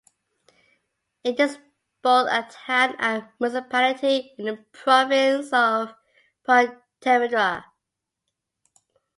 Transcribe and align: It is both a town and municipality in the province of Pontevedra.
It 1.23 1.39
is 1.39 1.59
both 2.01 2.27
a 2.31 2.47
town 2.49 2.95
and 2.97 3.27
municipality 3.39 4.33
in 4.35 4.45
the 4.45 4.57
province 4.71 5.53
of 5.53 5.93
Pontevedra. 6.43 7.65